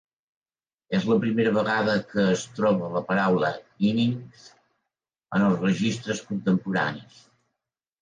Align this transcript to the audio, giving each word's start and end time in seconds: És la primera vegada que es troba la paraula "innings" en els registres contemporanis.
És 0.99 1.03
la 1.11 1.17
primera 1.25 1.51
vegada 1.57 1.97
que 2.13 2.25
es 2.37 2.47
troba 2.61 2.89
la 2.97 3.05
paraula 3.11 3.53
"innings" 3.93 4.51
en 5.37 5.49
els 5.53 5.63
registres 5.71 6.27
contemporanis. 6.35 7.25